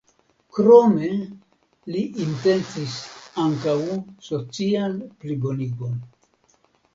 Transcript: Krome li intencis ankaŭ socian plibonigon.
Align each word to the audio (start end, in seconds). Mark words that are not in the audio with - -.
Krome 0.57 1.09
li 1.95 2.01
intencis 2.23 2.95
ankaŭ 3.45 3.77
socian 4.31 4.97
plibonigon. 5.21 5.95